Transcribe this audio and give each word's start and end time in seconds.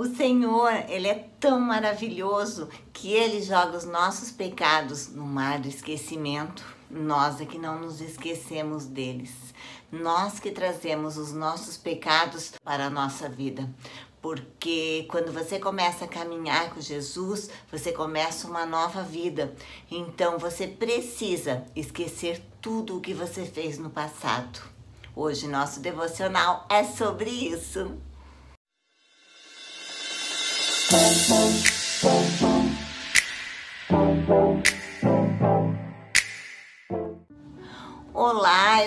O 0.00 0.06
Senhor, 0.06 0.72
Ele 0.88 1.08
é 1.08 1.28
tão 1.38 1.60
maravilhoso 1.60 2.70
que 2.90 3.12
Ele 3.12 3.42
joga 3.42 3.76
os 3.76 3.84
nossos 3.84 4.30
pecados 4.30 5.08
no 5.08 5.26
mar 5.26 5.58
do 5.58 5.68
esquecimento. 5.68 6.64
Nós 6.90 7.38
é 7.38 7.44
que 7.44 7.58
não 7.58 7.78
nos 7.78 8.00
esquecemos 8.00 8.86
deles. 8.86 9.30
Nós 9.92 10.40
que 10.40 10.52
trazemos 10.52 11.18
os 11.18 11.34
nossos 11.34 11.76
pecados 11.76 12.54
para 12.64 12.86
a 12.86 12.90
nossa 12.90 13.28
vida. 13.28 13.68
Porque 14.22 15.06
quando 15.10 15.34
você 15.34 15.58
começa 15.58 16.06
a 16.06 16.08
caminhar 16.08 16.72
com 16.72 16.80
Jesus, 16.80 17.50
você 17.70 17.92
começa 17.92 18.48
uma 18.48 18.64
nova 18.64 19.02
vida. 19.02 19.54
Então 19.90 20.38
você 20.38 20.66
precisa 20.66 21.62
esquecer 21.76 22.42
tudo 22.58 22.96
o 22.96 23.02
que 23.02 23.12
você 23.12 23.44
fez 23.44 23.78
no 23.78 23.90
passado. 23.90 24.62
Hoje 25.14 25.46
nosso 25.46 25.78
devocional 25.78 26.64
é 26.70 26.84
sobre 26.84 27.28
isso. 27.28 28.00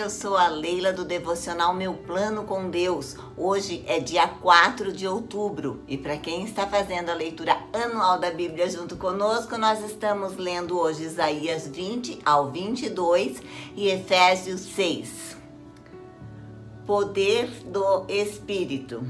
Eu 0.03 0.09
sou 0.09 0.35
a 0.35 0.49
Leila 0.49 0.91
do 0.91 1.05
Devocional 1.05 1.73
Meu 1.73 1.93
Plano 1.93 2.43
com 2.43 2.70
Deus. 2.70 3.16
Hoje 3.38 3.85
é 3.88 4.02
dia 4.02 4.27
4 4.27 4.91
de 4.91 5.07
outubro 5.07 5.81
e 5.88 5.98
para 5.98 6.17
quem 6.17 6.43
está 6.43 6.67
fazendo 6.67 7.09
a 7.09 7.13
leitura 7.13 7.57
anual 7.71 8.20
da 8.20 8.29
Bíblia 8.29 8.70
junto 8.70 8.98
conosco, 8.98 9.57
nós 9.57 9.81
estamos 9.81 10.35
lendo 10.35 10.77
hoje 10.77 11.05
Isaías 11.05 11.70
20 11.70 12.20
ao 12.26 12.52
22 12.52 13.41
e 13.77 13.88
Efésios 13.88 14.59
6. 14.76 15.38
Poder 16.85 17.48
do 17.63 18.04
Espírito. 18.09 19.07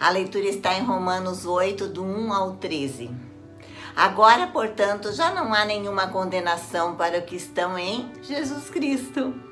A 0.00 0.10
leitura 0.10 0.46
está 0.46 0.76
em 0.76 0.82
Romanos 0.84 1.46
8, 1.46 1.86
do 1.86 2.02
1 2.02 2.32
ao 2.32 2.56
13. 2.56 3.08
Agora, 3.94 4.48
portanto, 4.48 5.12
já 5.12 5.32
não 5.32 5.54
há 5.54 5.64
nenhuma 5.64 6.08
condenação 6.08 6.96
para 6.96 7.20
os 7.20 7.24
que 7.24 7.36
estão 7.36 7.78
em 7.78 8.10
Jesus 8.20 8.68
Cristo. 8.68 9.51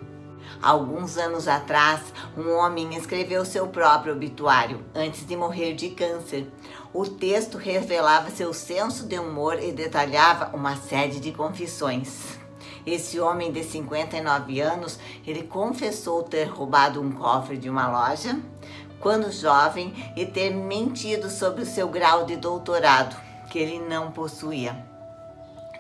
Alguns 0.63 1.17
anos 1.17 1.49
atrás, 1.49 2.01
um 2.37 2.51
homem 2.53 2.95
escreveu 2.95 3.45
seu 3.45 3.69
próprio 3.69 4.15
obituário 4.15 4.85
antes 4.95 5.27
de 5.27 5.37
morrer 5.37 5.75
de 5.75 5.91
câncer. 5.91 6.47
O 6.93 7.07
texto 7.07 7.57
revelava 7.57 8.31
seu 8.31 8.53
senso 8.53 9.07
de 9.07 9.19
humor 9.19 9.63
e 9.63 9.73
detalhava 9.73 10.55
uma 10.55 10.77
série 10.77 11.21
de 11.21 11.33
confissões. 11.33 12.39
Esse 12.87 13.21
homem 13.21 13.53
de 13.53 13.63
59 13.63 14.61
anos, 14.61 14.99
ele 15.27 15.43
confessou 15.43 16.23
ter 16.23 16.45
roubado 16.45 17.01
um 17.01 17.13
cofre 17.13 17.57
de 17.57 17.69
uma 17.69 17.89
loja, 17.89 18.41
quando 18.99 19.33
jovem 19.33 19.95
e 20.17 20.27
ter 20.27 20.51
mentido 20.51 21.31
sobre 21.31 21.63
o 21.63 21.67
seu 21.67 21.89
grau 21.89 22.25
de 22.25 22.37
doutorado, 22.37 23.17
que 23.51 23.59
ele 23.59 23.79
não 23.79 24.11
possuía. 24.11 24.91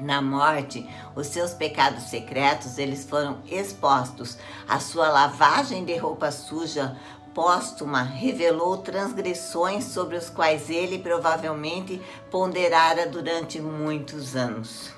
Na 0.01 0.23
morte, 0.23 0.89
os 1.15 1.27
seus 1.27 1.53
pecados 1.53 2.05
secretos 2.05 2.79
eles 2.79 3.05
foram 3.05 3.43
expostos. 3.47 4.39
A 4.67 4.81
sua 4.81 5.09
lavagem 5.11 5.85
de 5.85 5.95
roupa 5.97 6.31
suja 6.31 6.97
póstuma 7.35 8.03
revelou 8.03 8.79
transgressões 8.79 9.85
sobre 9.85 10.17
os 10.17 10.31
quais 10.31 10.71
ele 10.71 10.99
provavelmente 10.99 12.01
ponderara 12.31 13.07
durante 13.07 13.61
muitos 13.61 14.35
anos. 14.35 14.91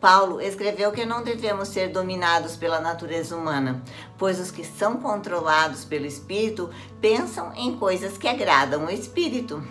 Paulo 0.00 0.40
escreveu 0.40 0.90
que 0.92 1.04
não 1.04 1.22
devemos 1.22 1.68
ser 1.68 1.88
dominados 1.88 2.56
pela 2.56 2.80
natureza 2.80 3.36
humana, 3.36 3.82
pois 4.18 4.40
os 4.40 4.50
que 4.50 4.64
são 4.64 4.96
controlados 4.96 5.84
pelo 5.84 6.06
Espírito 6.06 6.70
pensam 7.00 7.52
em 7.54 7.76
coisas 7.76 8.16
que 8.16 8.26
agradam 8.26 8.86
o 8.86 8.90
Espírito. 8.90 9.62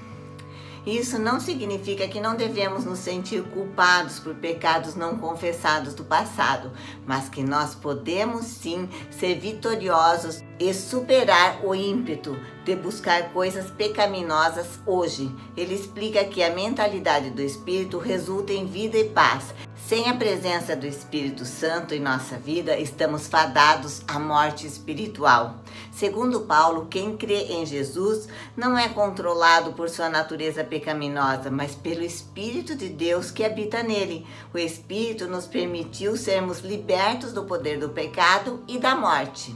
Isso 0.90 1.20
não 1.20 1.40
significa 1.40 2.08
que 2.08 2.20
não 2.20 2.36
devemos 2.36 2.84
nos 2.84 2.98
sentir 2.98 3.44
culpados 3.44 4.18
por 4.20 4.34
pecados 4.34 4.96
não 4.96 5.19
confessados 5.19 5.94
do 5.94 6.03
passado, 6.03 6.72
mas 7.06 7.30
que 7.30 7.44
nós 7.44 7.75
podemos 7.75 8.46
sim 8.46 8.90
ser 9.12 9.36
vitoriosos 9.36 10.41
e 10.59 10.74
superar 10.74 11.63
o 11.63 11.75
ímpeto 11.75 12.36
de 12.66 12.75
buscar 12.75 13.31
coisas 13.31 13.69
pecaminosas 13.69 14.80
hoje. 14.84 15.31
Ele 15.56 15.75
explica 15.75 16.25
que 16.25 16.41
a 16.41 16.56
mentalidade 16.56 17.30
do 17.30 17.42
Espírito 17.44 18.00
resulta 18.00 18.52
em 18.52 18.66
vida 18.66 18.97
e 18.97 19.09
paz, 19.09 19.53
sem 19.89 20.07
a 20.07 20.13
presença 20.13 20.75
do 20.75 20.85
Espírito 20.85 21.44
Santo 21.45 21.95
em 21.95 22.00
nossa 22.00 22.38
vida, 22.38 22.77
estamos 22.77 23.25
fadados 23.25 24.03
à 24.07 24.19
morte 24.19 24.67
espiritual. 24.67 25.63
Segundo 25.91 26.41
Paulo, 26.41 26.85
quem 26.85 27.17
crê 27.17 27.45
em 27.53 27.66
Jesus 27.66 28.27
não 28.55 28.77
é 28.77 28.88
controlado 28.88 29.73
por 29.73 29.89
sua 29.89 30.07
natureza 30.07 30.63
pecaminosa, 30.63 31.50
mas 31.50 31.73
pelo 31.73 32.03
Espírito 32.03 32.75
de 32.75 32.88
Deus 32.88 33.31
que 33.31 33.44
habita 33.44 33.81
nele. 33.81 34.27
O 34.53 34.59
Espírito 34.59 35.27
nos 35.27 35.47
permitiu 35.47 36.16
sermos 36.16 36.59
libertos 36.59 37.33
do 37.33 37.45
poder 37.45 37.79
do 37.79 37.89
pecado 37.89 38.63
e 38.67 38.77
da 38.77 38.94
morte. 38.94 39.56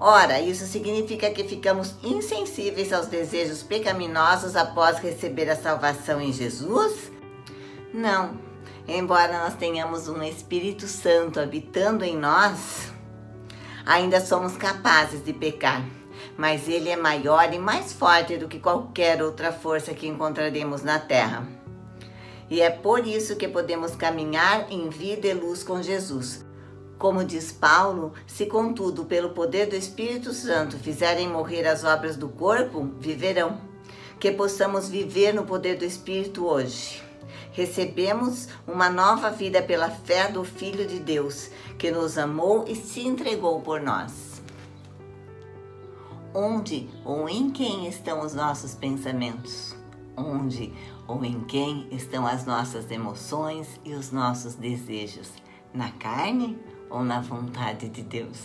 Ora, 0.00 0.40
isso 0.40 0.66
significa 0.66 1.30
que 1.30 1.44
ficamos 1.44 1.94
insensíveis 2.02 2.92
aos 2.92 3.06
desejos 3.06 3.62
pecaminosos 3.62 4.56
após 4.56 4.98
receber 4.98 5.48
a 5.48 5.54
salvação 5.54 6.20
em 6.20 6.32
Jesus? 6.32 7.12
Não. 7.94 8.51
Embora 8.86 9.44
nós 9.44 9.54
tenhamos 9.54 10.08
um 10.08 10.22
Espírito 10.24 10.88
Santo 10.88 11.38
habitando 11.38 12.04
em 12.04 12.16
nós, 12.16 12.92
ainda 13.86 14.20
somos 14.20 14.56
capazes 14.56 15.24
de 15.24 15.32
pecar. 15.32 15.84
Mas 16.36 16.68
ele 16.68 16.88
é 16.88 16.96
maior 16.96 17.52
e 17.52 17.58
mais 17.58 17.92
forte 17.92 18.36
do 18.36 18.48
que 18.48 18.58
qualquer 18.58 19.22
outra 19.22 19.52
força 19.52 19.94
que 19.94 20.08
encontraremos 20.08 20.82
na 20.82 20.98
terra. 20.98 21.46
E 22.50 22.60
é 22.60 22.70
por 22.70 23.06
isso 23.06 23.36
que 23.36 23.46
podemos 23.46 23.94
caminhar 23.94 24.70
em 24.70 24.88
vida 24.88 25.28
e 25.28 25.34
luz 25.34 25.62
com 25.62 25.80
Jesus. 25.80 26.44
Como 26.98 27.24
diz 27.24 27.52
Paulo, 27.52 28.12
se 28.26 28.46
contudo 28.46 29.04
pelo 29.04 29.30
poder 29.30 29.66
do 29.66 29.76
Espírito 29.76 30.32
Santo 30.32 30.76
fizerem 30.76 31.28
morrer 31.28 31.66
as 31.66 31.84
obras 31.84 32.16
do 32.16 32.28
corpo, 32.28 32.90
viverão. 32.98 33.60
Que 34.18 34.32
possamos 34.32 34.88
viver 34.88 35.32
no 35.32 35.44
poder 35.44 35.76
do 35.76 35.84
Espírito 35.84 36.46
hoje 36.46 37.11
recebemos 37.52 38.48
uma 38.66 38.88
nova 38.88 39.30
vida 39.30 39.62
pela 39.62 39.90
fé 39.90 40.30
do 40.30 40.44
Filho 40.44 40.86
de 40.86 40.98
Deus, 40.98 41.50
que 41.78 41.90
nos 41.90 42.18
amou 42.18 42.64
e 42.66 42.74
se 42.74 43.06
entregou 43.06 43.60
por 43.60 43.80
nós. 43.80 44.42
Onde 46.34 46.88
ou 47.04 47.28
em 47.28 47.50
quem 47.50 47.86
estão 47.86 48.24
os 48.24 48.32
nossos 48.32 48.74
pensamentos? 48.74 49.76
Onde 50.16 50.72
ou 51.06 51.24
em 51.24 51.40
quem 51.40 51.88
estão 51.90 52.26
as 52.26 52.46
nossas 52.46 52.90
emoções 52.90 53.68
e 53.84 53.92
os 53.92 54.10
nossos 54.10 54.54
desejos? 54.54 55.30
Na 55.74 55.90
carne 55.90 56.58
ou 56.88 57.02
na 57.02 57.20
vontade 57.20 57.88
de 57.88 58.02
Deus? 58.02 58.38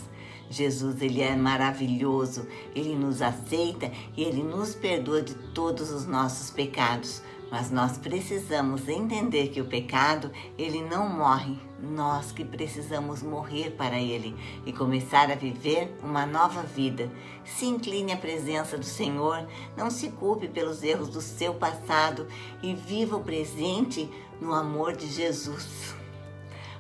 Jesus, 0.50 1.02
ele 1.02 1.22
é 1.22 1.36
maravilhoso, 1.36 2.48
ele 2.74 2.96
nos 2.96 3.22
aceita 3.22 3.92
e 4.16 4.24
ele 4.24 4.44
nos 4.44 4.74
perdoa 4.76 5.22
de 5.22 5.36
todos 5.54 5.92
os 5.92 6.06
nossos 6.08 6.50
pecados 6.52 7.22
mas 7.52 7.72
nós 7.72 7.98
precisamos 7.98 8.88
entender 8.88 9.50
que 9.50 9.62
o 9.62 9.66
pecado, 9.66 10.32
ele 10.58 10.82
não 10.82 11.08
morre, 11.10 11.58
nós 11.80 12.32
que 12.32 12.44
precisamos 12.44 13.22
morrer 13.22 13.72
para 13.72 14.00
ele 14.00 14.36
e 14.66 14.74
começar 14.74 15.32
a 15.32 15.36
viver 15.36 15.96
uma 16.04 16.26
nova 16.26 16.64
vida. 16.64 17.10
Se 17.46 17.66
incline 17.66 18.12
à 18.12 18.18
presença 18.18 18.78
do 18.78 18.86
Senhor, 18.86 19.48
não 19.76 19.90
se 19.90 20.10
culpe 20.10 20.48
pelos 20.48 20.84
erros 20.84 21.10
do 21.10 21.22
seu 21.22 21.54
passado 21.54 22.28
e 22.62 22.74
viva 22.74 23.16
o 23.16 23.24
presente 23.24 24.10
no 24.42 24.54
amor 24.54 24.96
de 24.96 25.08
Jesus. 25.08 25.96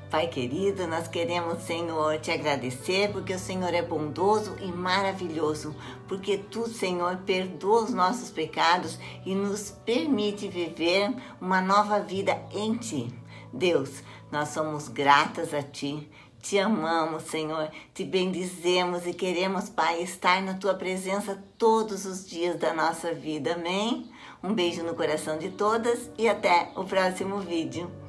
Pai 0.09 0.27
querido, 0.27 0.87
nós 0.87 1.05
queremos, 1.05 1.63
Senhor, 1.63 2.17
te 2.19 2.31
agradecer 2.31 3.11
porque 3.11 3.33
o 3.33 3.39
Senhor 3.39 3.73
é 3.73 3.81
bondoso 3.81 4.55
e 4.61 4.71
maravilhoso, 4.71 5.75
porque 6.07 6.37
tu, 6.37 6.65
Senhor, 6.69 7.17
perdoa 7.25 7.83
os 7.83 7.93
nossos 7.93 8.29
pecados 8.29 8.97
e 9.25 9.35
nos 9.35 9.69
permite 9.69 10.47
viver 10.47 11.13
uma 11.41 11.59
nova 11.59 11.99
vida 11.99 12.41
em 12.51 12.77
ti. 12.77 13.13
Deus, 13.51 14.01
nós 14.31 14.49
somos 14.49 14.87
gratas 14.87 15.53
a 15.53 15.61
ti. 15.61 16.09
Te 16.41 16.57
amamos, 16.57 17.23
Senhor, 17.23 17.69
te 17.93 18.05
bendizemos 18.05 19.05
e 19.05 19.13
queremos, 19.13 19.67
Pai, 19.67 20.01
estar 20.01 20.41
na 20.41 20.53
tua 20.53 20.73
presença 20.73 21.43
todos 21.57 22.05
os 22.05 22.25
dias 22.25 22.57
da 22.57 22.73
nossa 22.73 23.13
vida. 23.13 23.55
Amém? 23.55 24.09
Um 24.41 24.53
beijo 24.53 24.83
no 24.83 24.95
coração 24.95 25.37
de 25.37 25.49
todas 25.49 26.09
e 26.17 26.29
até 26.29 26.71
o 26.77 26.85
próximo 26.85 27.39
vídeo. 27.39 28.06